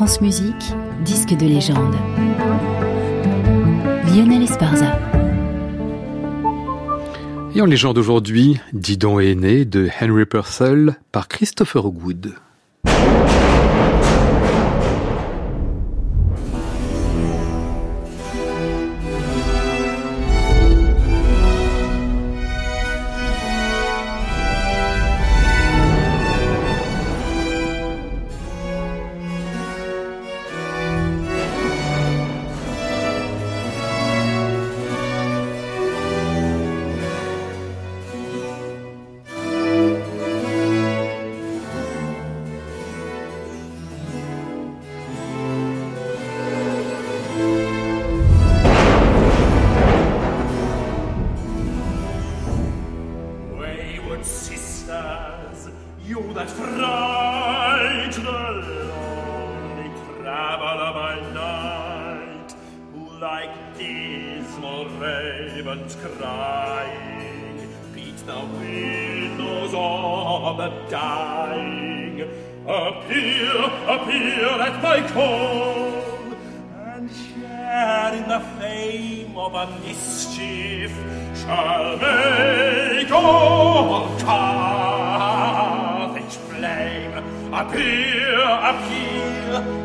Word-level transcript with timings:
France 0.00 0.22
Musique, 0.22 0.72
disque 1.04 1.36
de 1.36 1.44
légende. 1.44 1.94
Lionel 4.06 4.42
Esparza. 4.44 4.98
Et 7.54 7.60
en 7.60 7.66
légende 7.66 7.98
aujourd'hui, 7.98 8.58
Didon 8.72 9.20
est 9.20 9.34
né 9.34 9.66
de 9.66 9.90
Henry 10.00 10.24
Purcell 10.24 10.96
par 11.12 11.28
Christopher 11.28 11.84
Wood. 11.84 12.32
like 63.20 63.76
dismal 63.76 64.88
ravens 64.98 65.94
crying, 65.96 67.68
beat 67.94 68.16
the 68.24 68.40
windows 68.58 69.74
of 69.74 70.56
the 70.56 70.70
dying. 70.88 72.22
Appear, 72.66 73.52
appear 73.86 74.48
at 74.62 74.82
my 74.82 75.06
call, 75.12 76.02
and 76.94 77.10
share 77.10 78.14
in 78.14 78.26
the 78.26 78.40
fame 78.58 79.36
of 79.36 79.54
a 79.54 79.66
mischief 79.80 80.92
shall 81.34 81.98
make 81.98 83.10
all 83.10 84.18
Carthage 84.20 85.56
flame. 86.48 87.14
Appear, 87.52 88.40
appear, 88.70 89.79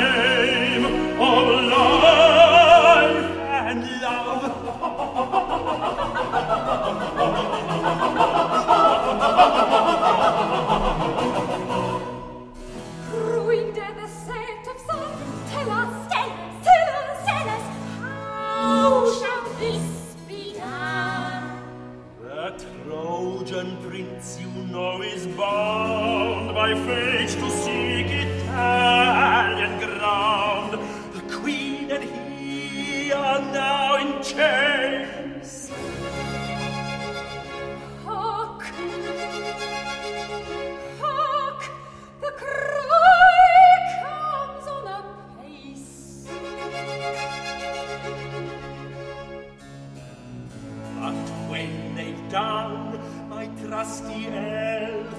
Trojan 23.53 23.77
prince 23.87 24.39
you 24.41 24.49
know 24.71 25.03
is 25.03 25.27
bound 25.27 26.55
by 26.55 26.73
fate 26.73 27.29
to 27.29 27.49
seek 27.51 28.07
Italian 28.09 29.79
ground. 29.79 30.71
The 31.13 31.21
queen 31.37 31.91
and 31.91 32.03
he 32.03 33.11
are 33.11 33.41
now 33.53 33.97
in 33.97 34.23
chains. 34.23 34.62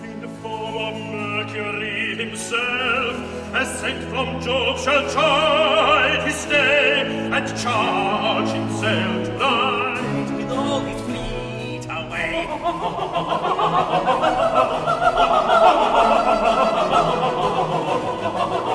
in 0.05 0.21
the 0.21 0.29
form 0.43 0.75
of 0.77 0.95
Mercury 0.95 2.17
himself, 2.17 3.17
as 3.55 3.79
sent 3.79 4.03
from 4.11 4.41
Jove 4.41 4.81
shall 4.81 5.09
chide 5.11 6.23
his 6.27 6.45
day 6.47 7.31
and 7.33 7.47
charge 7.63 8.51
himself 8.51 9.27
to 9.27 9.33
night 9.39 10.31
with 10.37 10.51
all 10.51 10.81
his 10.81 11.01
fleet 11.03 11.87
away. 11.91 12.49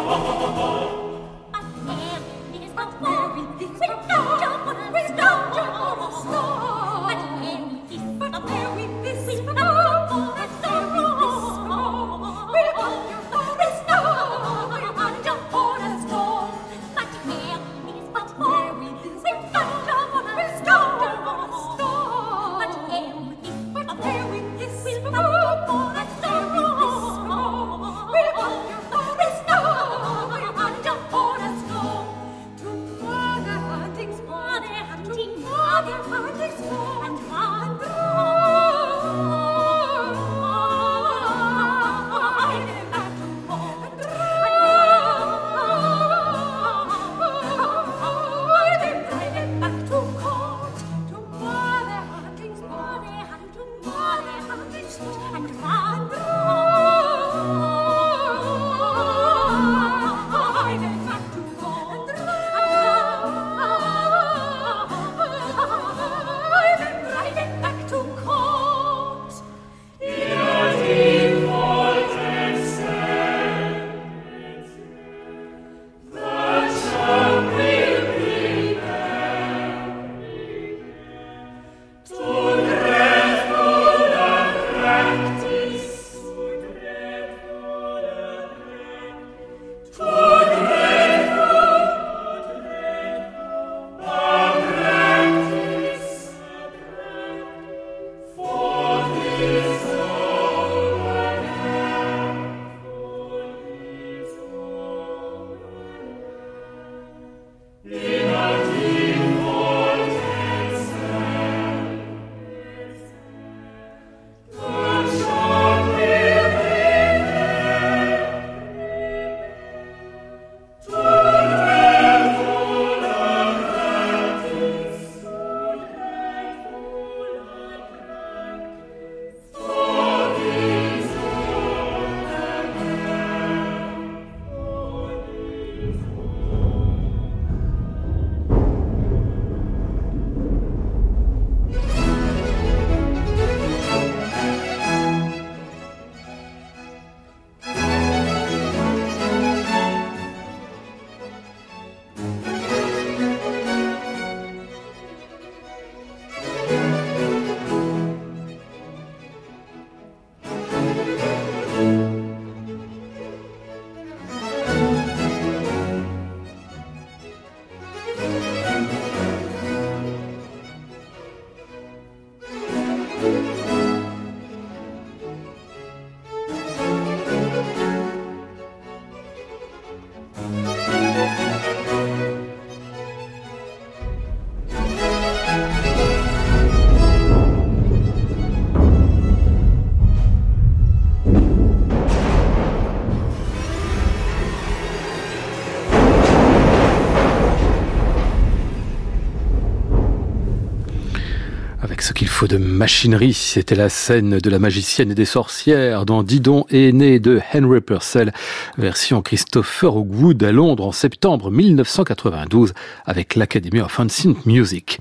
avec 201.99 202.07
ce 202.07 202.13
qu'il 202.13 202.29
faut 202.29 202.47
de 202.47 202.55
machinerie. 202.55 203.33
C'était 203.33 203.75
la 203.75 203.89
scène 203.89 204.37
de 204.39 204.49
la 204.49 204.57
magicienne 204.57 205.11
et 205.11 205.15
des 205.15 205.25
sorcières 205.25 206.05
dans 206.05 206.23
Didon 206.23 206.65
et 206.69 206.93
né 206.93 207.19
de 207.19 207.41
Henry 207.53 207.81
Purcell, 207.81 208.31
version 208.77 209.21
Christopher 209.21 209.97
Hogwood 209.97 210.41
à 210.41 210.53
Londres 210.53 210.85
en 210.85 210.93
septembre 210.93 211.51
1992 211.51 212.73
avec 213.05 213.35
l'Academy 213.35 213.81
of 213.81 213.99
Ancient 213.99 214.35
Music. 214.45 214.99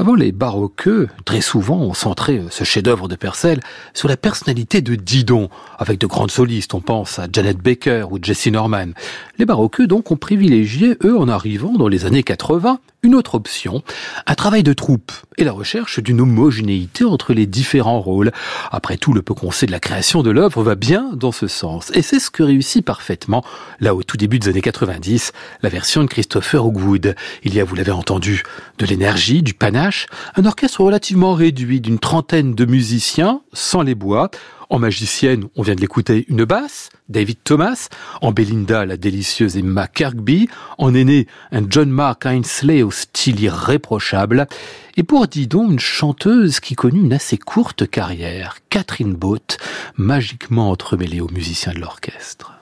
Avant 0.00 0.14
les 0.14 0.30
baroqueux, 0.30 1.08
très 1.24 1.40
souvent 1.40 1.78
on 1.78 1.92
centrait 1.92 2.44
ce 2.50 2.62
chef-d'œuvre 2.62 3.08
de 3.08 3.16
Purcell 3.16 3.58
sur 3.94 4.06
la 4.06 4.16
personnalité 4.16 4.80
de 4.80 4.94
Didon, 4.94 5.50
avec 5.76 5.98
de 5.98 6.06
grandes 6.06 6.30
solistes, 6.30 6.72
on 6.72 6.80
pense 6.80 7.18
à 7.18 7.26
Janet 7.32 7.58
Baker 7.58 8.06
ou 8.12 8.20
Jesse 8.22 8.46
Norman. 8.46 8.92
Les 9.38 9.44
baroqueux 9.44 9.88
donc 9.88 10.12
ont 10.12 10.16
privilégié, 10.16 10.96
eux, 11.02 11.18
en 11.18 11.26
arrivant 11.26 11.72
dans 11.72 11.88
les 11.88 12.04
années 12.04 12.22
80, 12.22 12.78
une 13.02 13.14
autre 13.14 13.36
option, 13.36 13.82
un 14.26 14.34
travail 14.34 14.62
de 14.62 14.72
troupe 14.72 15.12
et 15.36 15.44
la 15.44 15.52
recherche 15.52 16.00
d'une 16.00 16.20
homogénéité 16.20 17.04
entre 17.04 17.32
les 17.32 17.46
différents 17.46 18.00
rôles. 18.00 18.32
Après 18.72 18.96
tout, 18.96 19.12
le 19.12 19.22
peu 19.22 19.34
qu'on 19.34 19.52
sait 19.52 19.66
de 19.66 19.72
la 19.72 19.78
création 19.78 20.22
de 20.22 20.30
l'œuvre 20.30 20.62
va 20.62 20.74
bien 20.74 21.10
dans 21.14 21.30
ce 21.30 21.46
sens. 21.46 21.92
Et 21.94 22.02
c'est 22.02 22.18
ce 22.18 22.30
que 22.30 22.42
réussit 22.42 22.84
parfaitement, 22.84 23.44
là 23.78 23.94
au 23.94 24.02
tout 24.02 24.16
début 24.16 24.40
des 24.40 24.48
années 24.48 24.60
90, 24.60 25.32
la 25.62 25.68
version 25.68 26.02
de 26.02 26.08
Christopher 26.08 26.64
Hogwood. 26.64 27.14
Il 27.44 27.54
y 27.54 27.60
a, 27.60 27.64
vous 27.64 27.76
l'avez 27.76 27.92
entendu, 27.92 28.42
de 28.78 28.86
l'énergie, 28.86 29.42
du 29.42 29.54
panache, 29.54 30.06
un 30.36 30.44
orchestre 30.44 30.80
relativement 30.80 31.34
réduit 31.34 31.80
d'une 31.80 31.98
trentaine 31.98 32.54
de 32.54 32.64
musiciens, 32.64 33.42
sans 33.52 33.82
les 33.82 33.94
bois, 33.94 34.30
en 34.70 34.78
magicienne, 34.78 35.48
on 35.56 35.62
vient 35.62 35.74
de 35.74 35.80
l'écouter, 35.80 36.26
une 36.28 36.44
basse, 36.44 36.90
David 37.08 37.38
Thomas. 37.42 37.88
En 38.20 38.32
Belinda, 38.32 38.84
la 38.84 38.98
délicieuse 38.98 39.56
Emma 39.56 39.86
Kirkby. 39.86 40.48
En 40.76 40.94
aîné, 40.94 41.26
un 41.52 41.62
John 41.68 41.88
Mark 41.88 42.26
Ainsley 42.26 42.82
au 42.82 42.90
style 42.90 43.40
irréprochable. 43.40 44.46
Et 44.98 45.04
pour 45.04 45.26
Didon, 45.26 45.70
une 45.70 45.78
chanteuse 45.78 46.60
qui 46.60 46.74
connut 46.74 47.00
une 47.00 47.14
assez 47.14 47.38
courte 47.38 47.88
carrière, 47.88 48.58
Catherine 48.68 49.14
Boat, 49.14 49.56
magiquement 49.96 50.70
entremêlée 50.70 51.22
aux 51.22 51.30
musiciens 51.30 51.72
de 51.72 51.80
l'orchestre. 51.80 52.57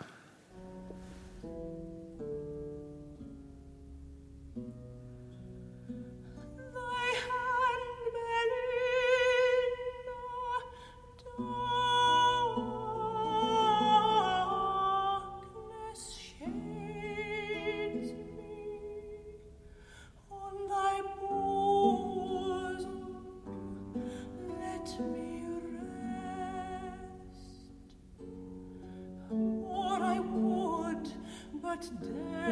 but 31.63 31.91
dead. 32.01 32.46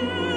Thank. 0.00 0.27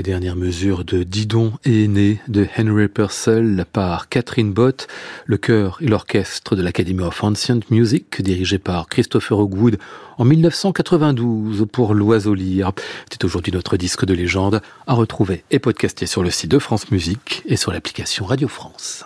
Les 0.00 0.04
dernières 0.04 0.34
mesures 0.34 0.82
de 0.82 1.02
Didon 1.02 1.52
et 1.66 1.84
Aîné 1.84 2.20
de 2.26 2.46
Henry 2.56 2.88
Purcell 2.88 3.66
par 3.70 4.08
Catherine 4.08 4.50
Bott, 4.50 4.88
le 5.26 5.36
chœur 5.36 5.76
et 5.82 5.88
l'orchestre 5.88 6.56
de 6.56 6.62
l'Academy 6.62 7.02
of 7.02 7.22
Ancient 7.22 7.60
Music 7.68 8.22
dirigé 8.22 8.58
par 8.58 8.88
Christopher 8.88 9.38
Hogwood 9.38 9.78
en 10.16 10.24
1992 10.24 11.66
pour 11.70 11.92
l'Oiseau 11.92 12.32
Lyre. 12.32 12.72
C'est 13.10 13.24
aujourd'hui 13.24 13.52
notre 13.52 13.76
disque 13.76 14.06
de 14.06 14.14
légende 14.14 14.62
à 14.86 14.94
retrouver 14.94 15.44
et 15.50 15.58
podcaster 15.58 16.06
sur 16.06 16.22
le 16.22 16.30
site 16.30 16.50
de 16.50 16.58
France 16.58 16.90
Musique 16.90 17.42
et 17.44 17.56
sur 17.56 17.70
l'application 17.70 18.24
Radio 18.24 18.48
France. 18.48 19.04